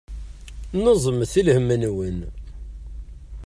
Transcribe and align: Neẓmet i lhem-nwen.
Neẓmet 0.83 1.33
i 1.39 1.41
lhem-nwen. 1.47 2.19